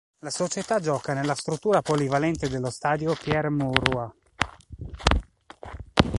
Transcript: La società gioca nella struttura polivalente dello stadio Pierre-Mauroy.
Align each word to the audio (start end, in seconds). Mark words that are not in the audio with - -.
La 0.23 0.31
società 0.31 0.79
gioca 0.79 1.13
nella 1.13 1.35
struttura 1.35 1.83
polivalente 1.83 2.49
dello 2.49 2.71
stadio 2.71 3.13
Pierre-Mauroy. 3.13 4.09